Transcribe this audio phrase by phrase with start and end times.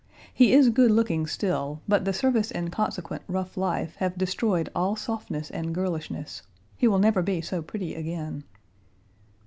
[0.33, 4.95] He is good looking still, but the service and consequent rough life have destroyed all
[4.95, 6.41] softness and girlishness.
[6.75, 8.43] He will never be so pretty again.